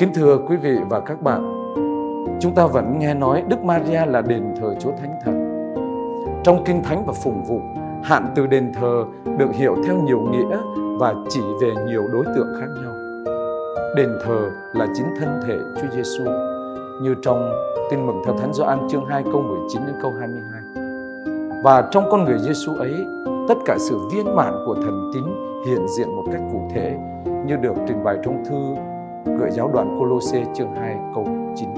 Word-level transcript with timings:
Kính 0.00 0.12
thưa 0.14 0.38
quý 0.48 0.56
vị 0.56 0.76
và 0.88 1.00
các 1.00 1.22
bạn, 1.22 1.72
chúng 2.40 2.54
ta 2.54 2.66
vẫn 2.66 2.98
nghe 2.98 3.14
nói 3.14 3.42
Đức 3.48 3.64
Maria 3.64 4.06
là 4.06 4.22
đền 4.22 4.54
thờ 4.60 4.74
Chúa 4.80 4.90
Thánh 5.00 5.18
Thần. 5.24 5.34
Trong 6.44 6.64
Kinh 6.64 6.82
Thánh 6.82 7.04
và 7.06 7.12
Phụng 7.12 7.44
vụ, 7.44 7.60
hạn 8.02 8.26
từ 8.34 8.46
đền 8.46 8.72
thờ 8.72 9.04
được 9.38 9.52
hiểu 9.54 9.76
theo 9.86 10.02
nhiều 10.02 10.20
nghĩa 10.20 10.58
và 10.98 11.14
chỉ 11.28 11.40
về 11.62 11.72
nhiều 11.86 12.08
đối 12.12 12.24
tượng 12.36 12.46
khác 12.60 12.66
nhau. 12.82 12.94
Đền 13.96 14.08
thờ 14.24 14.50
là 14.72 14.86
chính 14.94 15.06
thân 15.20 15.40
thể 15.46 15.56
Chúa 15.80 15.96
Giêsu 15.96 16.24
như 17.02 17.14
trong 17.22 17.52
Tin 17.90 18.06
mừng 18.06 18.22
theo 18.24 18.36
Thánh 18.36 18.52
Gioan 18.52 18.88
chương 18.88 19.06
2 19.06 19.22
câu 19.32 19.42
19 19.42 19.82
đến 19.86 19.94
câu 20.02 20.12
22. 20.20 20.60
Và 21.64 21.88
trong 21.90 22.04
con 22.10 22.24
người 22.24 22.38
Giêsu 22.38 22.74
ấy, 22.74 22.94
tất 23.48 23.56
cả 23.66 23.76
sự 23.78 23.98
viên 24.12 24.36
mãn 24.36 24.54
của 24.66 24.74
thần 24.74 25.10
tín 25.14 25.24
hiện 25.66 25.88
diện 25.88 26.16
một 26.16 26.24
cách 26.32 26.42
cụ 26.52 26.60
thể 26.74 26.96
như 27.46 27.56
được 27.56 27.74
trình 27.88 28.04
bày 28.04 28.18
trong 28.24 28.44
thư 28.44 28.89
gửi 29.24 29.50
giáo 29.50 29.70
đoạn 29.74 29.96
Colosse 29.98 30.44
chương 30.54 30.74
2 30.74 30.96
câu 31.14 31.26
9. 31.56 31.68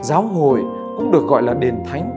Giáo 0.00 0.22
hội 0.22 0.60
cũng 0.96 1.10
được 1.10 1.26
gọi 1.26 1.42
là 1.42 1.54
đền 1.54 1.74
thánh. 1.84 2.10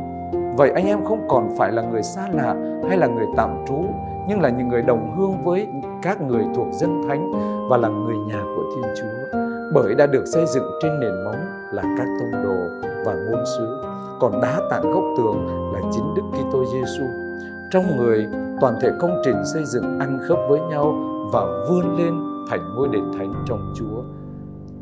Vậy 0.58 0.72
anh 0.76 0.86
em 0.86 1.06
không 1.06 1.28
còn 1.28 1.50
phải 1.58 1.72
là 1.72 1.82
người 1.82 2.04
xa 2.04 2.28
lạ 2.34 2.56
hay 2.88 2.98
là 2.98 3.08
người 3.08 3.26
tạm 3.36 3.66
trú, 3.68 3.86
nhưng 4.28 4.42
là 4.42 4.50
những 4.50 4.68
người 4.68 4.82
đồng 4.82 5.16
hương 5.18 5.42
với 5.44 5.68
các 6.02 6.22
người 6.22 6.44
thuộc 6.56 6.68
dân 6.72 7.02
thánh 7.08 7.32
và 7.70 7.78
là 7.78 7.90
người 7.90 8.18
nhà 8.18 8.42
của 8.56 8.64
Thiên 8.76 8.94
Chúa 8.96 9.40
bởi 9.74 9.96
đã 9.96 10.08
được 10.08 10.26
xây 10.26 10.46
dựng 10.46 10.64
trên 10.82 11.00
nền 11.00 11.24
móng 11.24 11.36
là 11.72 11.84
các 11.98 12.08
tông 12.20 12.44
đồ 12.44 12.90
và 13.06 13.14
ngôn 13.14 13.44
sứ 13.58 13.84
còn 14.20 14.42
đá 14.42 14.62
tảng 14.70 14.92
gốc 14.92 15.04
tường 15.18 15.48
là 15.74 15.80
chính 15.92 16.14
Đức 16.16 16.22
Kitô 16.32 16.66
Giêsu 16.66 17.04
trong 17.72 17.98
người 17.98 18.28
toàn 18.62 18.76
thể 18.82 18.90
công 19.00 19.22
trình 19.26 19.36
xây 19.54 19.66
dựng 19.66 20.00
ăn 20.00 20.20
khớp 20.28 20.38
với 20.50 20.60
nhau 20.60 20.96
và 21.34 21.46
vươn 21.70 21.98
lên 21.98 22.14
thành 22.50 22.76
ngôi 22.76 22.88
đền 22.92 23.12
thánh 23.18 23.34
trong 23.46 23.74
Chúa. 23.76 24.04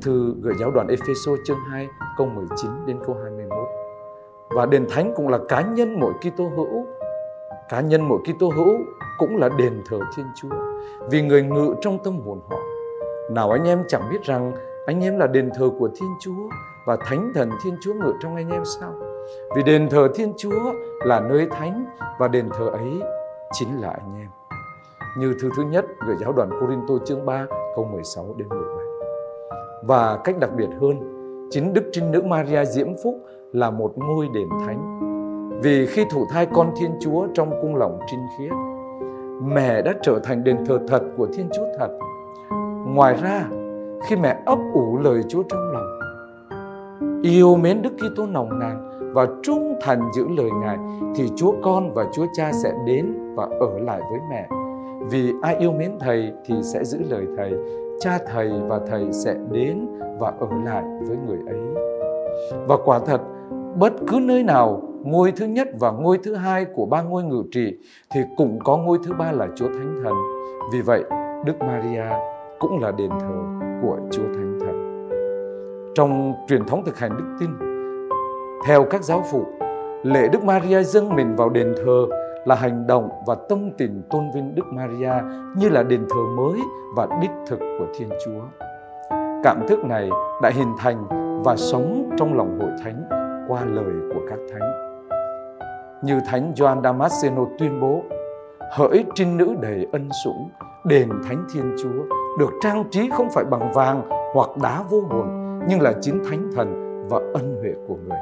Thư 0.02 0.36
gửi 0.42 0.54
giáo 0.60 0.72
đoàn 0.72 0.88
Epheso 0.88 1.32
chương 1.46 1.60
2 1.70 1.88
câu 2.18 2.28
19 2.28 2.72
đến 2.86 2.98
câu 3.06 3.16
21 3.24 3.68
và 4.50 4.66
đền 4.66 4.86
thánh 4.90 5.14
cũng 5.16 5.28
là 5.28 5.38
cá 5.50 5.62
nhân 5.62 6.00
mỗi 6.00 6.14
Kitô 6.14 6.50
hữu. 6.56 6.86
Cá 7.70 7.82
nhân 7.82 8.02
mỗi 8.02 8.20
Kitô 8.20 8.50
hữu 8.50 8.78
cũng 9.18 9.38
là 9.38 9.50
đền 9.58 9.82
thờ 9.90 10.00
Thiên 10.16 10.26
Chúa. 10.36 10.50
Vì 11.10 11.22
người 11.22 11.44
ngự 11.44 11.76
trong 11.82 11.98
tâm 12.04 12.20
hồn 12.20 12.40
họ. 12.50 12.58
Nào 13.32 13.52
anh 13.52 13.64
em 13.64 13.84
chẳng 13.88 14.10
biết 14.12 14.24
rằng 14.24 14.54
anh 14.86 15.04
em 15.04 15.20
là 15.20 15.28
đền 15.28 15.50
thờ 15.56 15.70
của 15.80 15.88
Thiên 15.88 16.10
Chúa 16.20 16.50
và 16.86 16.98
Thánh 17.06 17.32
Thần 17.36 17.50
Thiên 17.64 17.78
Chúa 17.82 17.94
ngự 17.94 18.14
trong 18.22 18.36
anh 18.36 18.50
em 18.50 18.66
sao? 18.66 18.94
Vì 19.56 19.64
đền 19.64 19.90
thờ 19.90 20.08
Thiên 20.16 20.34
Chúa 20.38 20.74
là 21.06 21.20
nơi 21.20 21.48
thánh 21.52 21.86
và 22.20 22.28
đền 22.28 22.50
thờ 22.50 22.70
ấy 22.70 23.02
chính 23.52 23.82
là 23.82 23.90
anh 23.90 24.20
em. 24.20 24.30
Như 25.18 25.34
thư 25.42 25.50
thứ 25.58 25.64
nhất 25.64 25.86
gửi 26.08 26.16
giáo 26.22 26.34
đoàn 26.34 26.50
Corinto 26.62 26.94
chương 27.06 27.26
3 27.26 27.46
câu 27.76 27.86
16 27.92 28.36
đến 28.38 28.50
17. 28.50 28.86
Và 29.84 30.18
cách 30.24 30.36
đặc 30.40 30.50
biệt 30.58 30.68
hơn, 30.82 31.00
chính 31.50 31.74
Đức 31.74 31.84
Trinh 31.92 32.12
Nữ 32.12 32.22
Maria 32.22 32.66
Diễm 32.66 32.88
Phúc 33.04 33.16
là 33.54 33.72
một 33.72 33.94
ngôi 33.96 34.28
đền 34.34 34.48
thánh. 34.66 35.00
Vì 35.64 35.86
khi 35.86 36.06
thụ 36.12 36.26
thai 36.32 36.46
con 36.54 36.72
Thiên 36.80 36.92
Chúa 37.00 37.28
trong 37.34 37.62
cung 37.62 37.76
lòng 37.76 38.00
trinh 38.12 38.20
khiết, 38.38 38.52
mẹ 39.44 39.82
đã 39.82 39.94
trở 40.02 40.20
thành 40.24 40.44
đền 40.44 40.66
thờ 40.66 40.80
thật 40.88 41.02
của 41.18 41.28
Thiên 41.34 41.50
Chúa 41.56 41.66
thật. 41.80 41.90
Ngoài 42.88 43.16
ra, 43.22 43.46
khi 44.08 44.16
mẹ 44.16 44.42
ấp 44.46 44.60
ủ 44.74 44.98
lời 44.98 45.24
Chúa 45.30 45.44
trong 45.50 45.72
lòng. 45.72 46.00
Yêu 47.24 47.56
mến 47.56 47.82
Đức 47.82 47.94
Kitô 47.94 48.26
nồng 48.26 48.60
nàn 48.60 49.12
và 49.14 49.28
trung 49.44 49.76
thành 49.82 50.10
giữ 50.14 50.28
lời 50.38 50.50
Ngài 50.62 50.78
thì 51.16 51.30
Chúa 51.36 51.54
Con 51.64 51.94
và 51.94 52.06
Chúa 52.14 52.26
Cha 52.34 52.52
sẽ 52.64 52.74
đến 52.86 53.36
và 53.36 53.48
ở 53.60 53.80
lại 53.80 54.02
với 54.12 54.20
mẹ. 54.30 54.48
Vì 55.10 55.34
ai 55.42 55.56
yêu 55.56 55.72
mến 55.72 55.92
Thầy 56.00 56.32
thì 56.46 56.56
sẽ 56.64 56.84
giữ 56.84 56.98
lời 57.10 57.26
Thầy, 57.38 57.54
Cha 58.00 58.18
Thầy 58.28 58.52
và 58.68 58.80
Thầy 58.88 59.12
sẽ 59.12 59.36
đến 59.52 59.88
và 60.20 60.34
ở 60.40 60.48
lại 60.66 60.84
với 61.08 61.18
người 61.28 61.40
ấy. 61.48 61.60
Và 62.68 62.78
quả 62.86 63.00
thật, 63.00 63.22
bất 63.76 63.94
cứ 64.08 64.20
nơi 64.22 64.44
nào 64.44 64.82
ngôi 65.04 65.32
thứ 65.32 65.46
nhất 65.46 65.68
và 65.80 65.92
ngôi 65.92 66.18
thứ 66.24 66.36
hai 66.36 66.66
của 66.66 66.86
ba 66.86 67.02
ngôi 67.02 67.24
ngự 67.24 67.44
trị 67.52 67.78
thì 68.14 68.22
cũng 68.38 68.60
có 68.64 68.78
ngôi 68.78 68.98
thứ 69.06 69.14
ba 69.20 69.32
là 69.32 69.48
Chúa 69.56 69.68
Thánh 69.68 69.96
Thần. 70.04 70.14
Vì 70.74 70.82
vậy, 70.82 71.04
Đức 71.46 71.60
Maria 71.60 72.06
cũng 72.60 72.80
là 72.80 72.92
đền 72.92 73.10
thờ 73.10 73.44
của 73.82 73.98
Chúa 74.12 74.24
Thánh 74.24 74.60
Thần. 74.60 75.10
Trong 75.96 76.34
truyền 76.48 76.66
thống 76.66 76.86
thực 76.86 76.98
hành 76.98 77.18
đức 77.18 77.38
tin, 77.40 77.50
theo 78.68 78.86
các 78.90 79.04
giáo 79.04 79.24
phụ, 79.32 79.46
lễ 80.04 80.28
Đức 80.28 80.44
Maria 80.44 80.84
dâng 80.84 81.16
mình 81.16 81.36
vào 81.36 81.50
đền 81.50 81.74
thờ 81.78 82.06
là 82.46 82.56
hành 82.56 82.88
động 82.88 83.10
và 83.28 83.36
tâm 83.50 83.72
tình 83.78 84.02
tôn 84.10 84.32
vinh 84.36 84.56
Đức 84.56 84.66
Maria 84.74 85.14
như 85.58 85.70
là 85.70 85.84
đền 85.84 86.06
thờ 86.10 86.22
mới 86.38 86.60
và 86.96 87.08
đích 87.22 87.32
thực 87.48 87.60
của 87.60 87.86
Thiên 87.98 88.10
Chúa. 88.26 88.42
Cảm 89.44 89.68
thức 89.68 89.86
này 89.86 90.10
đã 90.42 90.52
hình 90.54 90.74
thành 90.78 91.08
và 91.44 91.56
sống 91.56 92.10
trong 92.18 92.38
lòng 92.38 92.60
hội 92.60 92.72
thánh 92.84 93.04
qua 93.48 93.62
lời 93.66 93.94
của 94.14 94.22
các 94.30 94.40
thánh. 94.52 94.86
Như 96.04 96.20
Thánh 96.28 96.54
Gioan 96.56 96.84
Damasceno 96.84 97.46
tuyên 97.60 97.82
bố, 97.82 98.04
hỡi 98.72 99.06
trinh 99.16 99.38
nữ 99.38 99.56
đầy 99.62 99.88
ân 99.92 100.10
sủng, 100.26 100.50
đền 100.86 101.10
thánh 101.28 101.46
Thiên 101.54 101.76
Chúa 101.84 102.16
được 102.40 102.50
trang 102.62 102.84
trí 102.92 103.10
không 103.10 103.28
phải 103.30 103.44
bằng 103.44 103.72
vàng 103.74 104.10
hoặc 104.34 104.50
đá 104.64 104.84
vô 104.90 105.02
hồn 105.02 105.28
nhưng 105.68 105.82
là 105.82 105.94
chính 106.02 106.24
thánh 106.30 106.50
thần 106.56 107.02
và 107.10 107.18
ân 107.34 107.56
huệ 107.62 107.74
của 107.88 107.96
người. 107.96 108.18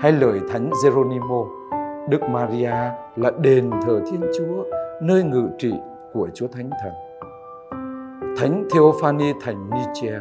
Hay 0.00 0.12
lời 0.12 0.40
thánh 0.52 0.70
Geronimo, 0.84 1.44
Đức 2.08 2.22
Maria 2.22 2.74
là 3.16 3.30
đền 3.40 3.70
thờ 3.86 4.00
Thiên 4.10 4.20
Chúa, 4.38 4.64
nơi 5.02 5.22
ngự 5.22 5.48
trị 5.58 5.72
của 6.12 6.28
Chúa 6.34 6.46
Thánh 6.48 6.70
Thần. 6.82 6.92
Thánh 8.38 8.64
Theophany 8.74 9.32
thành 9.44 9.70
Nietzsche, 9.70 10.18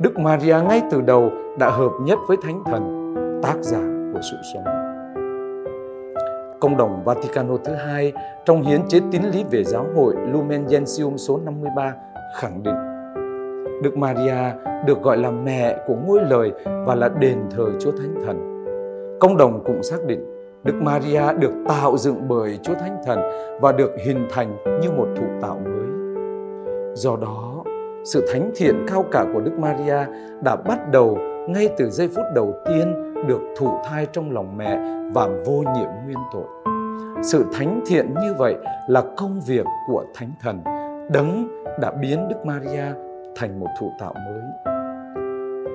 Đức 0.00 0.18
Maria 0.18 0.56
ngay 0.68 0.82
từ 0.90 1.00
đầu 1.00 1.30
đã 1.58 1.70
hợp 1.70 1.90
nhất 2.02 2.18
với 2.28 2.36
Thánh 2.42 2.62
Thần, 2.66 3.14
tác 3.42 3.56
giả 3.60 3.80
của 4.12 4.20
sự 4.30 4.36
sống. 4.54 4.64
Công 6.60 6.76
đồng 6.76 7.04
Vaticano 7.04 7.56
thứ 7.64 7.74
hai 7.74 8.12
trong 8.44 8.62
hiến 8.62 8.80
chế 8.88 9.00
tín 9.12 9.22
lý 9.22 9.44
về 9.50 9.64
giáo 9.64 9.86
hội 9.96 10.14
Lumen 10.32 10.66
Gentium 10.66 11.16
số 11.16 11.40
53 11.44 11.94
khẳng 12.40 12.62
định 12.62 12.90
Đức 13.82 13.96
Maria 13.96 14.52
được 14.86 15.02
gọi 15.02 15.16
là 15.16 15.30
mẹ 15.30 15.76
của 15.86 15.94
ngôi 16.06 16.20
lời 16.30 16.52
và 16.86 16.94
là 16.94 17.08
đền 17.08 17.38
thờ 17.50 17.64
Chúa 17.80 17.90
Thánh 17.90 18.14
Thần. 18.26 18.64
Công 19.20 19.36
đồng 19.36 19.64
cũng 19.64 19.82
xác 19.82 20.04
định 20.06 20.39
Đức 20.64 20.74
Maria 20.82 21.22
được 21.38 21.52
tạo 21.68 21.96
dựng 21.96 22.28
bởi 22.28 22.58
Chúa 22.62 22.74
Thánh 22.74 22.96
Thần 23.06 23.20
và 23.60 23.72
được 23.72 23.90
hình 24.04 24.26
thành 24.30 24.56
như 24.82 24.90
một 24.90 25.08
thụ 25.16 25.26
tạo 25.42 25.60
mới. 25.64 25.90
Do 26.94 27.16
đó, 27.16 27.64
sự 28.04 28.26
thánh 28.32 28.50
thiện 28.56 28.86
cao 28.88 29.04
cả 29.12 29.24
của 29.34 29.40
Đức 29.40 29.52
Maria 29.58 29.96
đã 30.44 30.56
bắt 30.56 30.78
đầu 30.92 31.18
ngay 31.48 31.68
từ 31.76 31.90
giây 31.90 32.08
phút 32.08 32.24
đầu 32.34 32.54
tiên 32.66 33.14
được 33.26 33.40
thụ 33.56 33.68
thai 33.84 34.06
trong 34.12 34.32
lòng 34.32 34.56
mẹ 34.56 34.78
và 35.12 35.28
vô 35.46 35.62
nhiễm 35.76 35.90
nguyên 36.04 36.18
tội. 36.32 36.46
Sự 37.22 37.44
thánh 37.52 37.80
thiện 37.86 38.14
như 38.14 38.34
vậy 38.38 38.54
là 38.88 39.02
công 39.16 39.40
việc 39.46 39.66
của 39.88 40.04
Thánh 40.14 40.30
Thần, 40.42 40.60
đấng 41.12 41.48
đã 41.80 41.90
biến 41.90 42.28
Đức 42.28 42.36
Maria 42.44 42.84
thành 43.36 43.60
một 43.60 43.68
thụ 43.80 43.92
tạo 44.00 44.14
mới. 44.14 44.74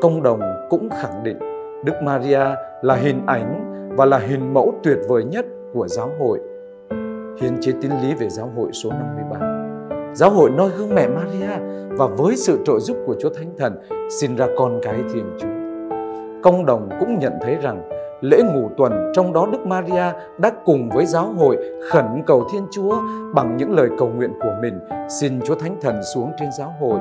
Công 0.02 0.24
đồng 0.24 0.42
cũng 0.70 0.90
khẳng 0.90 1.24
định 1.24 1.55
Đức 1.86 2.04
Maria 2.04 2.44
là 2.82 2.96
hình 2.96 3.22
ảnh 3.26 3.76
và 3.98 4.06
là 4.06 4.18
hình 4.18 4.54
mẫu 4.54 4.74
tuyệt 4.84 4.98
vời 5.08 5.24
nhất 5.24 5.46
của 5.74 5.88
giáo 5.88 6.10
hội. 6.20 6.40
Hiến 7.42 7.62
chế 7.62 7.72
tín 7.82 7.92
lý 8.02 8.14
về 8.14 8.30
giáo 8.30 8.52
hội 8.56 8.70
số 8.72 8.90
53. 8.90 10.14
Giáo 10.14 10.30
hội 10.30 10.50
noi 10.50 10.70
gương 10.78 10.96
mẹ 10.96 11.08
Maria 11.08 11.52
và 11.98 12.08
với 12.08 12.36
sự 12.36 12.60
trợ 12.66 12.80
giúp 12.80 12.98
của 13.06 13.16
Chúa 13.20 13.30
Thánh 13.30 13.54
Thần 13.58 13.78
sinh 14.20 14.36
ra 14.36 14.48
con 14.58 14.80
cái 14.84 14.96
Thiên 15.14 15.26
Chúa. 15.40 15.48
Công 16.44 16.66
đồng 16.66 16.90
cũng 17.00 17.20
nhận 17.20 17.34
thấy 17.42 17.56
rằng 17.56 17.90
lễ 18.22 18.42
ngủ 18.54 18.70
tuần 18.78 19.12
trong 19.14 19.34
đó 19.34 19.48
Đức 19.52 19.66
Maria 19.66 20.12
đã 20.38 20.52
cùng 20.66 20.90
với 20.90 21.06
giáo 21.06 21.26
hội 21.38 21.58
khẩn 21.92 22.24
cầu 22.26 22.48
Thiên 22.54 22.64
Chúa 22.72 22.98
bằng 23.36 23.58
những 23.58 23.72
lời 23.72 23.90
cầu 23.98 24.10
nguyện 24.10 24.32
của 24.42 24.54
mình 24.62 24.80
xin 25.10 25.42
Chúa 25.42 25.56
Thánh 25.56 25.76
Thần 25.82 26.02
xuống 26.14 26.32
trên 26.40 26.50
giáo 26.58 26.74
hội. 26.80 27.00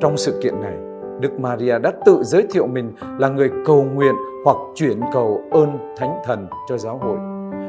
Trong 0.00 0.16
sự 0.16 0.40
kiện 0.42 0.60
này, 0.60 0.74
Đức 1.20 1.40
Maria 1.40 1.78
đã 1.78 1.92
tự 2.04 2.22
giới 2.22 2.46
thiệu 2.50 2.66
mình 2.66 2.92
là 3.18 3.28
người 3.28 3.50
cầu 3.66 3.86
nguyện 3.94 4.14
hoặc 4.44 4.56
chuyển 4.74 5.00
cầu 5.12 5.42
ơn 5.50 5.94
Thánh 5.96 6.18
Thần 6.24 6.46
cho 6.68 6.78
giáo 6.78 6.98
hội. 6.98 7.18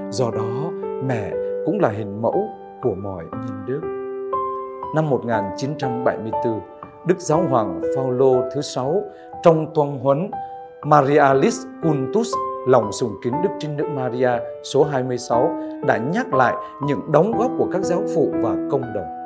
Do 0.10 0.32
đó, 0.32 0.72
mẹ 1.08 1.32
cũng 1.66 1.80
là 1.80 1.90
hình 1.90 2.22
mẫu 2.22 2.48
của 2.82 2.96
mọi 3.04 3.24
nhân 3.32 3.66
đức. 3.68 3.82
Năm 4.96 5.10
1974, 5.10 6.60
Đức 7.08 7.20
Giáo 7.20 7.44
hoàng 7.50 7.82
Phaolô 7.96 8.36
thứ 8.56 8.62
sáu 8.62 9.04
trong 9.44 9.74
tuần 9.74 10.00
huấn 10.00 10.32
Marialis 10.86 11.66
Cultus 11.84 12.34
lòng 12.68 12.92
sùng 12.92 13.18
kính 13.24 13.34
Đức 13.44 13.50
Trinh 13.60 13.78
Nữ 13.78 13.84
Maria 13.96 14.32
số 14.64 14.84
26 14.84 15.50
đã 15.88 15.98
nhắc 15.98 16.34
lại 16.34 16.54
những 16.88 17.12
đóng 17.12 17.32
góp 17.38 17.52
của 17.58 17.68
các 17.72 17.84
giáo 17.84 18.04
phụ 18.16 18.30
và 18.34 18.56
công 18.72 18.82
đồng. 18.96 19.18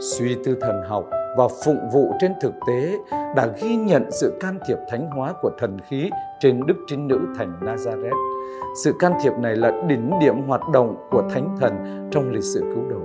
Suy 0.00 0.36
tư 0.44 0.56
thần 0.60 0.82
học 0.88 1.04
và 1.36 1.48
phụng 1.64 1.88
vụ 1.92 2.12
trên 2.20 2.32
thực 2.40 2.54
tế 2.68 2.98
đã 3.36 3.48
ghi 3.62 3.76
nhận 3.76 4.10
sự 4.10 4.38
can 4.40 4.58
thiệp 4.68 4.78
thánh 4.88 5.10
hóa 5.10 5.34
của 5.42 5.50
thần 5.58 5.78
khí 5.88 6.10
trên 6.40 6.66
Đức 6.66 6.76
Trinh 6.86 7.08
Nữ 7.08 7.20
thành 7.38 7.52
Nazareth. 7.60 8.42
Sự 8.84 8.94
can 8.98 9.12
thiệp 9.22 9.32
này 9.38 9.56
là 9.56 9.72
đỉnh 9.88 10.10
điểm 10.20 10.42
hoạt 10.46 10.60
động 10.72 10.96
của 11.10 11.22
thánh 11.30 11.56
thần 11.60 12.08
trong 12.10 12.30
lịch 12.30 12.44
sử 12.44 12.60
cứu 12.60 12.84
độ. 12.90 13.00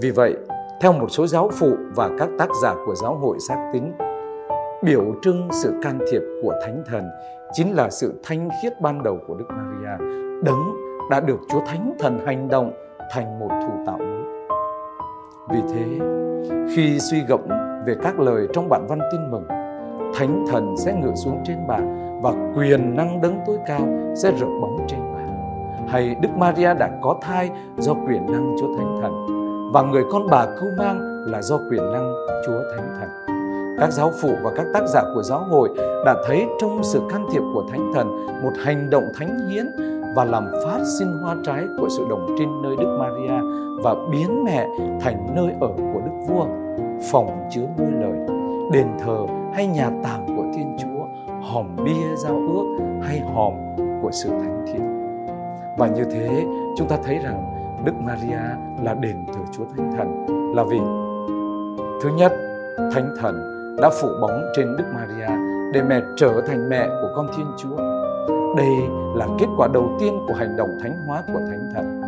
Vì 0.00 0.10
vậy, 0.10 0.36
theo 0.80 0.92
một 0.92 1.06
số 1.10 1.26
giáo 1.26 1.50
phụ 1.52 1.76
và 1.94 2.10
các 2.18 2.28
tác 2.38 2.48
giả 2.62 2.74
của 2.86 2.94
giáo 2.94 3.14
hội 3.14 3.38
xác 3.48 3.70
tín, 3.72 3.82
biểu 4.82 5.04
trưng 5.22 5.48
sự 5.52 5.74
can 5.82 5.98
thiệp 6.10 6.22
của 6.42 6.54
Thánh 6.62 6.82
Thần 6.86 7.10
chính 7.52 7.74
là 7.74 7.90
sự 7.90 8.14
thanh 8.24 8.48
khiết 8.62 8.80
ban 8.80 9.02
đầu 9.02 9.18
của 9.26 9.34
Đức 9.34 9.44
Maria, 9.48 10.04
đấng 10.44 10.74
đã 11.10 11.20
được 11.20 11.40
Chúa 11.48 11.60
Thánh 11.66 11.94
Thần 11.98 12.18
hành 12.26 12.48
động 12.48 12.72
thành 13.12 13.38
một 13.38 13.48
thủ 13.50 13.72
tạo 13.86 13.98
mới. 13.98 14.48
Vì 15.50 15.60
thế, 15.72 15.98
khi 16.76 16.98
suy 17.00 17.22
gẫm 17.28 17.40
về 17.86 17.94
các 18.02 18.20
lời 18.20 18.48
trong 18.52 18.68
bản 18.68 18.86
văn 18.86 18.98
tin 19.12 19.30
mừng, 19.30 19.44
Thánh 20.14 20.44
Thần 20.50 20.74
sẽ 20.76 20.92
ngự 20.92 21.14
xuống 21.14 21.40
trên 21.44 21.56
bà 21.68 21.78
và 22.22 22.32
quyền 22.56 22.96
năng 22.96 23.20
đấng 23.20 23.38
tối 23.46 23.58
cao 23.66 23.88
sẽ 24.14 24.32
rực 24.38 24.48
bóng 24.60 24.86
trên 24.88 25.00
bà. 25.14 25.20
Hay 25.88 26.14
Đức 26.20 26.28
Maria 26.36 26.74
đã 26.74 26.90
có 27.02 27.16
thai 27.22 27.50
do 27.78 27.94
quyền 28.08 28.26
năng 28.32 28.56
Chúa 28.60 28.76
Thánh 28.76 28.98
Thần 29.02 29.12
và 29.72 29.82
người 29.82 30.02
con 30.12 30.26
bà 30.30 30.46
cưu 30.46 30.70
mang 30.78 31.24
là 31.26 31.42
do 31.42 31.58
quyền 31.70 31.92
năng 31.92 32.12
Chúa 32.46 32.60
Thánh 32.76 32.88
Thần. 33.00 33.08
Các 33.78 33.92
giáo 33.92 34.10
phụ 34.22 34.28
và 34.42 34.50
các 34.56 34.66
tác 34.72 34.86
giả 34.86 35.02
của 35.14 35.22
giáo 35.22 35.44
hội 35.50 35.68
đã 36.06 36.14
thấy 36.26 36.46
trong 36.60 36.80
sự 36.82 37.00
can 37.10 37.26
thiệp 37.32 37.42
của 37.54 37.64
Thánh 37.70 37.92
Thần 37.94 38.26
một 38.42 38.52
hành 38.64 38.90
động 38.90 39.04
thánh 39.14 39.48
hiến 39.48 39.66
và 40.16 40.24
làm 40.24 40.46
phát 40.64 40.78
sinh 40.98 41.18
hoa 41.22 41.36
trái 41.44 41.64
của 41.78 41.88
sự 41.88 42.04
đồng 42.10 42.26
trinh 42.38 42.62
nơi 42.62 42.76
Đức 42.76 42.96
Maria 42.98 43.40
và 43.84 43.94
biến 44.12 44.44
mẹ 44.44 44.66
thành 45.00 45.26
nơi 45.36 45.52
ở 45.60 45.68
của 45.76 46.00
Đức 46.04 46.26
Vua, 46.28 46.46
phòng 47.10 47.48
chứa 47.50 47.66
nuôi 47.78 47.90
lời, 47.90 48.18
đền 48.72 48.86
thờ 49.04 49.26
hay 49.54 49.66
nhà 49.66 49.90
tạm 50.02 50.26
của 50.36 50.44
Thiên 50.54 50.76
Chúa, 50.78 51.32
hòm 51.42 51.76
bia 51.84 52.16
giao 52.16 52.34
ước 52.34 52.84
hay 53.02 53.20
hòm 53.34 53.52
của 54.02 54.10
sự 54.12 54.28
thánh 54.28 54.64
thiện. 54.66 55.16
Và 55.78 55.86
như 55.86 56.04
thế, 56.04 56.44
chúng 56.76 56.88
ta 56.88 56.96
thấy 57.04 57.18
rằng 57.18 57.54
Đức 57.84 57.92
Maria 58.00 58.40
là 58.82 58.94
đền 58.94 59.16
thờ 59.26 59.40
Chúa 59.52 59.64
Thánh 59.76 59.92
Thần 59.96 60.26
là 60.54 60.64
vì 60.64 60.78
thứ 62.02 62.10
nhất, 62.16 62.32
Thánh 62.92 63.14
Thần 63.20 63.34
đã 63.82 63.90
phủ 64.00 64.08
bóng 64.20 64.42
trên 64.56 64.76
Đức 64.76 64.84
Maria 64.94 65.28
để 65.72 65.82
mẹ 65.82 66.00
trở 66.16 66.40
thành 66.46 66.68
mẹ 66.68 66.86
của 66.86 67.08
con 67.16 67.26
Thiên 67.36 67.46
Chúa. 67.58 67.76
Đây 68.56 68.68
là 69.14 69.26
kết 69.38 69.46
quả 69.56 69.68
đầu 69.74 69.90
tiên 70.00 70.18
của 70.28 70.34
hành 70.34 70.56
động 70.56 70.78
thánh 70.82 70.98
hóa 71.06 71.22
của 71.26 71.40
Thánh 71.48 71.70
Thần. 71.74 72.02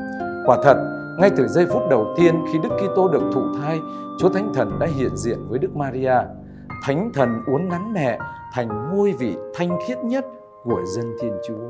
Quả 0.46 0.58
thật, 0.62 0.76
ngay 1.18 1.30
từ 1.36 1.48
giây 1.48 1.66
phút 1.66 1.82
đầu 1.90 2.14
tiên 2.16 2.44
khi 2.52 2.58
Đức 2.58 2.68
Kitô 2.76 3.08
được 3.08 3.22
thụ 3.32 3.42
thai, 3.60 3.80
Chúa 4.18 4.28
Thánh 4.28 4.52
Thần 4.54 4.78
đã 4.80 4.86
hiện 4.86 5.16
diện 5.16 5.38
với 5.48 5.58
Đức 5.58 5.76
Maria. 5.76 6.14
Thánh 6.82 7.10
Thần 7.14 7.42
uốn 7.46 7.68
nắn 7.68 7.92
mẹ 7.92 8.18
thành 8.52 8.90
ngôi 8.90 9.12
vị 9.12 9.36
thanh 9.54 9.78
khiết 9.86 9.98
nhất 9.98 10.26
của 10.64 10.80
dân 10.84 11.16
Thiên 11.20 11.32
Chúa. 11.48 11.68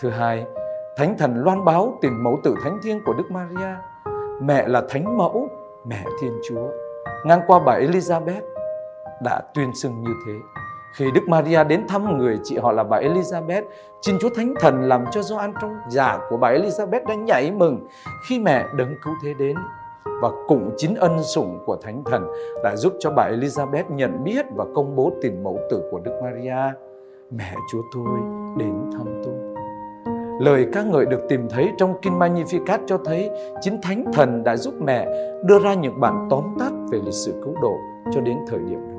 Thứ 0.00 0.10
hai, 0.10 0.46
Thánh 0.96 1.18
Thần 1.18 1.44
loan 1.44 1.64
báo 1.64 1.98
tình 2.02 2.24
mẫu 2.24 2.38
tử 2.44 2.54
thánh 2.64 2.78
thiêng 2.82 3.00
của 3.04 3.12
Đức 3.12 3.30
Maria. 3.30 3.76
Mẹ 4.42 4.68
là 4.68 4.82
thánh 4.88 5.18
mẫu, 5.18 5.48
mẹ 5.86 6.04
Thiên 6.20 6.32
Chúa. 6.48 6.68
Ngang 7.24 7.40
qua 7.46 7.58
bà 7.66 7.78
Elizabeth 7.78 8.42
đã 9.22 9.42
tuyên 9.54 9.74
xưng 9.74 10.02
như 10.02 10.10
thế. 10.26 10.32
Khi 10.92 11.10
Đức 11.10 11.28
Maria 11.28 11.64
đến 11.64 11.86
thăm 11.88 12.18
người 12.18 12.38
chị 12.44 12.58
họ 12.58 12.72
là 12.72 12.84
bà 12.84 13.00
Elizabeth, 13.00 13.62
xin 14.02 14.18
Chúa 14.20 14.28
Thánh 14.36 14.54
Thần 14.60 14.82
làm 14.82 15.04
cho 15.10 15.22
Gioan 15.22 15.52
trong 15.60 15.74
giả 15.88 16.18
của 16.30 16.36
bà 16.36 16.52
Elizabeth 16.52 17.06
đã 17.08 17.14
nhảy 17.14 17.50
mừng 17.50 17.86
khi 18.28 18.38
mẹ 18.38 18.64
đấng 18.76 18.94
cứu 19.04 19.14
thế 19.22 19.34
đến. 19.38 19.56
Và 20.22 20.30
cũng 20.48 20.70
chính 20.76 20.94
ân 20.94 21.22
sủng 21.22 21.58
của 21.66 21.76
Thánh 21.76 22.02
Thần 22.04 22.26
đã 22.64 22.76
giúp 22.76 22.92
cho 22.98 23.10
bà 23.10 23.30
Elizabeth 23.30 23.84
nhận 23.88 24.24
biết 24.24 24.46
và 24.56 24.64
công 24.74 24.96
bố 24.96 25.12
tình 25.22 25.42
mẫu 25.42 25.58
tử 25.70 25.82
của 25.90 25.98
Đức 25.98 26.20
Maria. 26.22 26.78
Mẹ 27.30 27.54
Chúa 27.72 27.82
tôi 27.94 28.20
đến 28.58 28.90
thăm 28.92 29.22
tôi. 29.24 29.34
Lời 30.40 30.66
ca 30.72 30.82
ngợi 30.82 31.06
được 31.06 31.20
tìm 31.28 31.48
thấy 31.48 31.68
trong 31.78 31.94
Kinh 32.02 32.18
Magnificat 32.18 32.78
cho 32.86 32.98
thấy 33.04 33.30
chính 33.60 33.80
Thánh 33.82 34.04
Thần 34.12 34.44
đã 34.44 34.56
giúp 34.56 34.74
mẹ 34.84 35.06
đưa 35.44 35.58
ra 35.58 35.74
những 35.74 36.00
bản 36.00 36.26
tóm 36.30 36.44
tắt 36.58 36.72
về 36.90 36.98
lịch 37.04 37.14
sử 37.14 37.40
cứu 37.44 37.54
độ 37.62 37.76
cho 38.14 38.20
đến 38.20 38.38
thời 38.48 38.58
điểm 38.58 38.78
đó. 38.86 38.91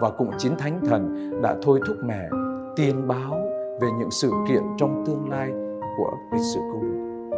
Và 0.00 0.10
cũng 0.10 0.30
chính 0.38 0.56
Thánh 0.56 0.80
Thần 0.86 1.30
đã 1.42 1.56
thôi 1.62 1.80
thúc 1.86 1.96
mẹ 2.04 2.28
tiên 2.76 3.08
báo 3.08 3.34
về 3.80 3.88
những 3.98 4.10
sự 4.10 4.30
kiện 4.48 4.62
trong 4.76 5.04
tương 5.06 5.30
lai 5.30 5.50
của 5.98 6.10
lịch 6.32 6.42
sử 6.54 6.60
công 6.72 6.82
độ. 6.82 7.36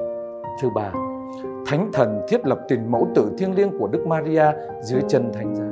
Thứ 0.63 0.69
ba, 0.75 0.93
Thánh 1.67 1.91
Thần 1.93 2.21
thiết 2.29 2.47
lập 2.47 2.59
tình 2.69 2.91
mẫu 2.91 3.09
tử 3.15 3.31
thiêng 3.39 3.55
liêng 3.55 3.79
của 3.79 3.89
Đức 3.89 4.07
Maria 4.07 4.45
dưới 4.83 5.03
chân 5.09 5.33
Thánh 5.33 5.55
giá. 5.55 5.71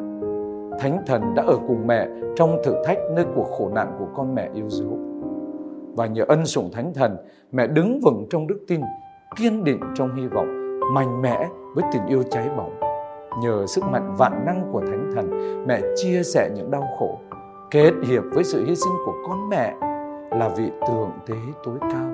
Thánh 0.80 1.02
Thần 1.06 1.34
đã 1.34 1.42
ở 1.46 1.56
cùng 1.68 1.86
mẹ 1.86 2.08
trong 2.36 2.58
thử 2.64 2.74
thách 2.84 2.98
nơi 3.14 3.24
cuộc 3.34 3.46
khổ 3.58 3.70
nạn 3.74 3.96
của 3.98 4.06
con 4.14 4.34
mẹ 4.34 4.50
yêu 4.54 4.68
dấu 4.68 4.98
và 5.98 6.06
nhờ 6.06 6.24
ân 6.28 6.46
sủng 6.46 6.70
thánh 6.72 6.94
thần, 6.94 7.16
mẹ 7.52 7.66
đứng 7.66 8.00
vững 8.00 8.26
trong 8.30 8.46
đức 8.46 8.60
tin, 8.68 8.80
kiên 9.36 9.64
định 9.64 9.80
trong 9.94 10.16
hy 10.16 10.26
vọng, 10.26 10.80
mạnh 10.94 11.22
mẽ 11.22 11.48
với 11.74 11.84
tình 11.92 12.06
yêu 12.06 12.22
cháy 12.30 12.48
bỏng. 12.56 12.87
Nhờ 13.42 13.66
sức 13.66 13.84
mạnh 13.84 14.14
vạn 14.18 14.46
năng 14.46 14.68
của 14.72 14.80
thánh 14.80 15.10
thần, 15.14 15.30
mẹ 15.66 15.80
chia 15.96 16.22
sẻ 16.22 16.50
những 16.54 16.70
đau 16.70 16.88
khổ, 16.98 17.18
kết 17.70 17.92
hiệp 18.06 18.22
với 18.34 18.44
sự 18.44 18.64
hy 18.66 18.76
sinh 18.76 18.92
của 19.06 19.14
con 19.28 19.48
mẹ 19.48 19.74
là 20.30 20.48
vị 20.56 20.70
tượng 20.88 21.10
tế 21.26 21.34
tối 21.64 21.78
cao 21.80 22.10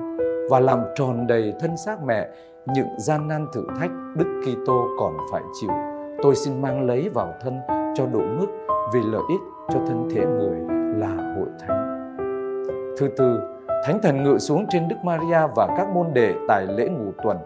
và 0.49 0.59
làm 0.59 0.79
tròn 0.95 1.27
đầy 1.27 1.53
thân 1.59 1.77
xác 1.77 2.03
mẹ 2.05 2.27
những 2.65 2.87
gian 2.97 3.27
nan 3.27 3.47
thử 3.53 3.67
thách 3.79 3.91
Đức 4.15 4.41
Kitô 4.45 4.87
còn 4.99 5.17
phải 5.31 5.41
chịu. 5.61 5.71
Tôi 6.23 6.35
xin 6.35 6.61
mang 6.61 6.87
lấy 6.87 7.09
vào 7.09 7.33
thân 7.41 7.59
cho 7.95 8.05
đủ 8.05 8.19
mức 8.19 8.47
vì 8.93 8.99
lợi 9.03 9.23
ích 9.29 9.41
cho 9.69 9.79
thân 9.87 10.09
thể 10.15 10.25
người 10.25 10.57
là 10.97 11.35
hội 11.37 11.47
thánh. 11.59 11.85
Thứ 12.97 13.07
tư, 13.17 13.39
Thánh 13.85 13.99
thần 14.01 14.23
ngự 14.23 14.37
xuống 14.37 14.65
trên 14.69 14.87
Đức 14.87 14.95
Maria 15.03 15.39
và 15.55 15.67
các 15.77 15.89
môn 15.89 16.13
đệ 16.13 16.33
tại 16.47 16.67
lễ 16.67 16.87
ngủ 16.87 17.11
tuần. 17.23 17.37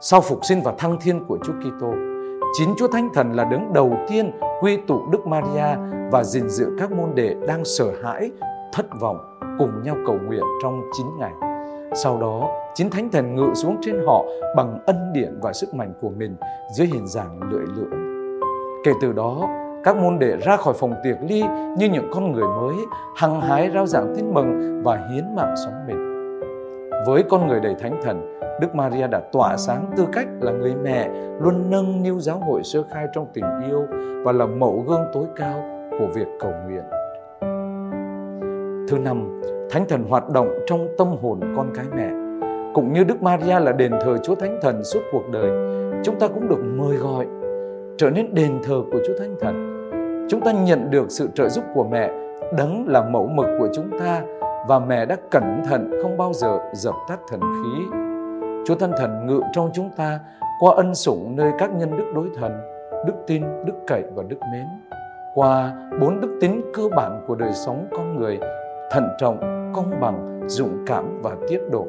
Sau 0.00 0.20
phục 0.20 0.44
sinh 0.44 0.60
và 0.64 0.74
thăng 0.78 0.96
thiên 1.00 1.24
của 1.24 1.38
Chúa 1.44 1.52
Kitô, 1.52 1.92
chính 2.52 2.74
Chúa 2.76 2.88
Thánh 2.88 3.08
Thần 3.14 3.32
là 3.32 3.44
đấng 3.44 3.72
đầu 3.72 3.92
tiên 4.08 4.30
quy 4.60 4.76
tụ 4.76 5.06
Đức 5.10 5.26
Maria 5.26 5.76
và 6.10 6.24
gìn 6.24 6.48
giữ 6.48 6.76
các 6.78 6.92
môn 6.92 7.14
đệ 7.14 7.34
đang 7.48 7.64
sợ 7.64 7.90
hãi, 8.04 8.30
thất 8.72 8.86
vọng 9.00 9.38
cùng 9.58 9.82
nhau 9.82 9.96
cầu 10.06 10.16
nguyện 10.26 10.42
trong 10.62 10.82
9 10.92 11.06
ngày. 11.18 11.32
Sau 11.94 12.20
đó, 12.20 12.50
chính 12.74 12.90
Thánh 12.90 13.10
Thần 13.10 13.36
ngự 13.36 13.54
xuống 13.54 13.76
trên 13.80 13.96
họ 14.06 14.24
bằng 14.56 14.78
ân 14.86 15.12
điển 15.12 15.38
và 15.42 15.52
sức 15.52 15.74
mạnh 15.74 15.92
của 16.00 16.10
mình 16.10 16.36
dưới 16.76 16.86
hình 16.86 17.06
dạng 17.06 17.40
lưỡi 17.50 17.64
lưỡi. 17.76 18.00
Kể 18.84 18.92
từ 19.00 19.12
đó, 19.12 19.48
các 19.84 19.96
môn 19.96 20.18
đệ 20.18 20.36
ra 20.36 20.56
khỏi 20.56 20.74
phòng 20.74 20.94
tiệc 21.04 21.16
ly 21.28 21.42
như 21.78 21.88
những 21.88 22.10
con 22.12 22.32
người 22.32 22.48
mới, 22.60 22.76
hăng 23.16 23.40
hái 23.40 23.70
rao 23.74 23.86
giảng 23.86 24.14
tin 24.16 24.34
mừng 24.34 24.82
và 24.84 24.96
hiến 24.96 25.24
mạng 25.36 25.54
sống 25.64 25.74
mình. 25.86 26.17
Với 27.06 27.22
con 27.22 27.48
người 27.48 27.60
đầy 27.60 27.74
thánh 27.74 28.00
thần, 28.02 28.38
Đức 28.60 28.74
Maria 28.74 29.06
đã 29.06 29.20
tỏa 29.32 29.56
sáng 29.56 29.90
tư 29.96 30.06
cách 30.12 30.26
là 30.40 30.52
người 30.52 30.74
mẹ 30.82 31.08
luôn 31.40 31.70
nâng 31.70 32.02
niu 32.02 32.20
giáo 32.20 32.38
hội 32.38 32.62
sơ 32.64 32.82
khai 32.90 33.06
trong 33.12 33.26
tình 33.32 33.44
yêu 33.68 33.86
và 34.24 34.32
là 34.32 34.46
mẫu 34.46 34.84
gương 34.88 35.04
tối 35.12 35.24
cao 35.36 35.62
của 35.90 36.06
việc 36.14 36.26
cầu 36.40 36.52
nguyện. 36.66 36.82
Thứ 38.88 38.98
năm, 38.98 39.40
Thánh 39.70 39.84
Thần 39.88 40.04
hoạt 40.08 40.28
động 40.28 40.48
trong 40.66 40.88
tâm 40.98 41.08
hồn 41.22 41.40
con 41.56 41.70
cái 41.74 41.84
mẹ. 41.96 42.10
Cũng 42.74 42.92
như 42.92 43.04
Đức 43.04 43.22
Maria 43.22 43.60
là 43.60 43.72
đền 43.72 43.92
thờ 44.00 44.16
Chúa 44.22 44.34
Thánh 44.34 44.58
Thần 44.62 44.84
suốt 44.84 45.00
cuộc 45.12 45.28
đời, 45.32 45.50
chúng 46.04 46.18
ta 46.18 46.28
cũng 46.28 46.48
được 46.48 46.64
mời 46.76 46.96
gọi 46.96 47.26
trở 47.98 48.10
nên 48.10 48.34
đền 48.34 48.52
thờ 48.64 48.82
của 48.92 48.98
Chúa 49.06 49.18
Thánh 49.18 49.36
Thần. 49.40 49.68
Chúng 50.30 50.40
ta 50.40 50.52
nhận 50.52 50.90
được 50.90 51.06
sự 51.08 51.28
trợ 51.34 51.48
giúp 51.48 51.64
của 51.74 51.84
mẹ, 51.84 52.10
đấng 52.58 52.88
là 52.88 53.02
mẫu 53.02 53.26
mực 53.26 53.46
của 53.58 53.68
chúng 53.74 53.98
ta 53.98 54.22
và 54.68 54.78
mẹ 54.78 55.06
đã 55.06 55.16
cẩn 55.30 55.62
thận 55.68 55.90
không 56.02 56.16
bao 56.16 56.32
giờ 56.32 56.58
dập 56.72 56.94
tắt 57.08 57.20
thần 57.28 57.40
khí. 57.40 57.84
Chúa 58.66 58.74
thân 58.74 58.92
Thần 58.96 59.26
ngự 59.26 59.40
trong 59.52 59.70
chúng 59.74 59.90
ta 59.96 60.20
qua 60.60 60.72
ân 60.76 60.94
sủng 60.94 61.36
nơi 61.36 61.52
các 61.58 61.70
nhân 61.74 61.90
đức 61.98 62.04
đối 62.14 62.28
thần, 62.36 62.52
đức 63.06 63.12
tin, 63.26 63.42
đức 63.64 63.74
cậy 63.86 64.02
và 64.14 64.22
đức 64.28 64.36
mến. 64.52 64.64
Qua 65.34 65.72
bốn 66.00 66.20
đức 66.20 66.38
tính 66.40 66.62
cơ 66.74 66.82
bản 66.96 67.24
của 67.26 67.34
đời 67.34 67.52
sống 67.52 67.86
con 67.90 68.16
người, 68.16 68.38
thận 68.90 69.08
trọng, 69.18 69.38
công 69.74 70.00
bằng, 70.00 70.40
dũng 70.46 70.84
cảm 70.86 71.22
và 71.22 71.36
tiết 71.48 71.60
độ. 71.70 71.86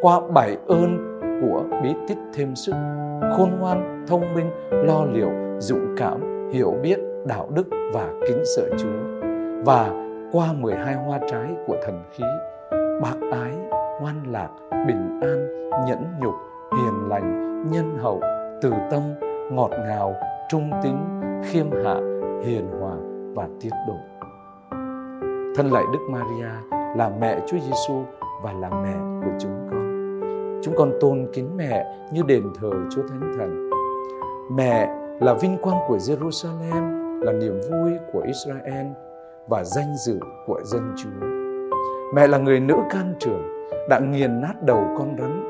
Qua 0.00 0.20
bảy 0.34 0.56
ơn 0.66 1.18
của 1.42 1.62
bí 1.82 1.94
tích 2.08 2.18
thêm 2.34 2.54
sức, 2.54 2.74
khôn 3.36 3.50
ngoan, 3.60 4.04
thông 4.08 4.34
minh, 4.34 4.50
lo 4.70 5.04
liệu, 5.12 5.30
dũng 5.58 5.94
cảm, 5.96 6.50
hiểu 6.52 6.74
biết, 6.82 6.98
đạo 7.26 7.48
đức 7.54 7.66
và 7.94 8.08
kính 8.28 8.42
sợ 8.56 8.62
Chúa. 8.78 9.28
Và 9.64 10.07
qua 10.32 10.52
12 10.52 10.94
hoa 10.94 11.18
trái 11.28 11.56
của 11.66 11.76
thần 11.84 12.02
khí, 12.12 12.24
bác 13.02 13.16
ái, 13.32 13.52
ngoan 14.00 14.22
lạc, 14.26 14.48
bình 14.86 15.20
an, 15.20 15.48
nhẫn 15.86 16.04
nhục, 16.20 16.34
hiền 16.72 17.08
lành, 17.08 17.62
nhân 17.70 17.98
hậu, 17.98 18.20
từ 18.62 18.72
tâm, 18.90 19.02
ngọt 19.52 19.70
ngào, 19.70 20.14
trung 20.48 20.70
tín, 20.82 20.94
khiêm 21.44 21.66
hạ, 21.84 21.94
hiền 22.44 22.68
hòa 22.80 22.94
và 23.34 23.48
tiết 23.60 23.70
độ. 23.88 23.96
Thân 25.56 25.72
lạy 25.72 25.84
Đức 25.92 26.00
Maria 26.10 26.50
là 26.96 27.10
mẹ 27.20 27.40
Chúa 27.46 27.58
Giêsu 27.58 28.02
và 28.42 28.52
là 28.52 28.70
mẹ 28.70 28.94
của 29.24 29.32
chúng 29.40 29.68
con. 29.70 29.78
Chúng 30.62 30.74
con 30.76 30.92
tôn 31.00 31.26
kính 31.32 31.56
mẹ 31.56 31.86
như 32.12 32.22
đền 32.26 32.42
thờ 32.60 32.70
Chúa 32.90 33.02
Thánh 33.08 33.34
Thần. 33.38 33.70
Mẹ 34.56 34.88
là 35.20 35.34
vinh 35.34 35.56
quang 35.62 35.78
của 35.88 35.96
Jerusalem, 35.96 36.98
là 37.20 37.32
niềm 37.32 37.60
vui 37.70 37.92
của 38.12 38.20
Israel 38.20 38.86
và 39.48 39.64
danh 39.64 39.96
dự 40.06 40.18
của 40.46 40.60
dân 40.64 40.94
Chúa. 40.96 41.26
Mẹ 42.14 42.26
là 42.26 42.38
người 42.38 42.60
nữ 42.60 42.74
can 42.90 43.14
trường, 43.18 43.42
đã 43.88 43.98
nghiền 43.98 44.40
nát 44.40 44.62
đầu 44.62 44.84
con 44.98 45.16
rắn 45.18 45.44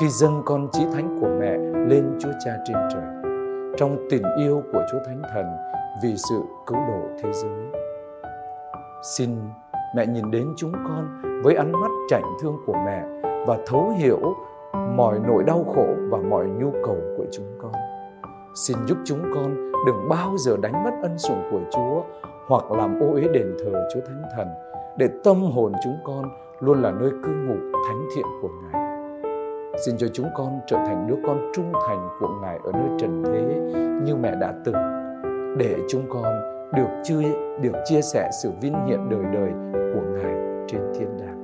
khi 0.00 0.08
dâng 0.08 0.42
con 0.44 0.68
chí 0.72 0.84
thánh 0.94 1.18
của 1.20 1.28
mẹ 1.40 1.58
lên 1.88 2.18
Chúa 2.20 2.32
Cha 2.44 2.52
trên 2.64 2.76
trời, 2.92 3.32
trong 3.76 3.96
tình 4.10 4.22
yêu 4.38 4.62
của 4.72 4.82
Chúa 4.92 4.98
Thánh 5.06 5.22
Thần 5.34 5.46
vì 6.02 6.16
sự 6.16 6.42
cứu 6.66 6.78
độ 6.88 7.00
thế 7.22 7.32
giới. 7.32 7.82
Xin 9.16 9.30
mẹ 9.96 10.06
nhìn 10.06 10.30
đến 10.30 10.48
chúng 10.56 10.72
con 10.72 11.22
với 11.44 11.54
ánh 11.54 11.72
mắt 11.72 11.90
chảnh 12.08 12.24
thương 12.42 12.56
của 12.66 12.76
mẹ 12.86 13.02
và 13.46 13.58
thấu 13.66 13.92
hiểu 13.98 14.20
mọi 14.96 15.18
nỗi 15.28 15.44
đau 15.46 15.64
khổ 15.74 15.86
và 16.10 16.18
mọi 16.18 16.46
nhu 16.46 16.72
cầu 16.84 16.96
của 17.16 17.26
chúng 17.32 17.58
con. 17.62 17.72
Xin 18.54 18.76
giúp 18.86 18.98
chúng 19.04 19.22
con 19.34 19.72
đừng 19.86 20.08
bao 20.08 20.36
giờ 20.36 20.56
đánh 20.62 20.84
mất 20.84 20.90
ân 21.02 21.18
sủng 21.18 21.42
của 21.50 21.60
Chúa, 21.70 22.02
hoặc 22.48 22.70
làm 22.70 23.00
ô 23.00 23.12
uế 23.12 23.22
đền 23.32 23.56
thờ 23.64 23.88
Chúa 23.94 24.00
Thánh 24.00 24.22
Thần, 24.36 24.48
để 24.98 25.08
tâm 25.24 25.42
hồn 25.42 25.72
chúng 25.84 25.96
con 26.04 26.24
luôn 26.60 26.82
là 26.82 26.90
nơi 26.90 27.10
cư 27.24 27.30
ngụ 27.30 27.54
thánh 27.88 28.08
thiện 28.16 28.24
của 28.42 28.48
Ngài. 28.48 28.90
Xin 29.86 29.96
cho 29.98 30.06
chúng 30.12 30.26
con 30.36 30.60
trở 30.66 30.76
thành 30.76 31.06
đứa 31.08 31.16
con 31.26 31.52
trung 31.54 31.72
thành 31.88 32.08
của 32.20 32.28
Ngài 32.42 32.58
ở 32.64 32.72
nơi 32.72 32.98
trần 32.98 33.22
thế 33.24 33.42
như 34.04 34.16
mẹ 34.16 34.34
đã 34.40 34.54
từng, 34.64 34.76
để 35.58 35.76
chúng 35.88 36.02
con 36.10 36.24
được 36.74 37.02
chia 37.02 37.22
được 37.62 37.72
chia 37.84 38.00
sẻ 38.02 38.30
sự 38.42 38.50
vinh 38.60 38.86
hiển 38.86 39.10
đời 39.10 39.24
đời 39.34 39.50
của 39.94 40.02
Ngài 40.12 40.64
trên 40.68 40.80
thiên 40.94 41.18
đàng. 41.18 41.39